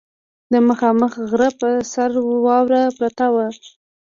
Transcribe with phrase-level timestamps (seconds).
[0.51, 2.11] د مخامخ غره پر سر
[2.45, 3.47] واوره پرته وه.